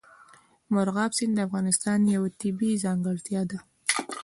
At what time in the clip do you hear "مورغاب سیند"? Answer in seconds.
0.73-1.33